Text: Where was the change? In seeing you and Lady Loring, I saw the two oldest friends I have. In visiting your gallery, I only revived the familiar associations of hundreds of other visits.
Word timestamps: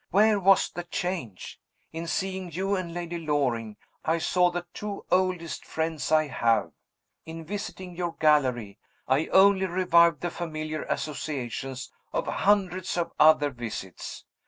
Where 0.09 0.39
was 0.39 0.71
the 0.71 0.85
change? 0.85 1.59
In 1.91 2.07
seeing 2.07 2.51
you 2.51 2.75
and 2.75 2.91
Lady 2.91 3.19
Loring, 3.19 3.77
I 4.03 4.17
saw 4.17 4.49
the 4.49 4.65
two 4.73 5.05
oldest 5.11 5.63
friends 5.63 6.11
I 6.11 6.25
have. 6.25 6.71
In 7.27 7.45
visiting 7.45 7.95
your 7.95 8.13
gallery, 8.15 8.79
I 9.07 9.27
only 9.27 9.67
revived 9.67 10.21
the 10.21 10.31
familiar 10.31 10.81
associations 10.85 11.91
of 12.13 12.25
hundreds 12.25 12.97
of 12.97 13.11
other 13.19 13.51
visits. 13.51 14.25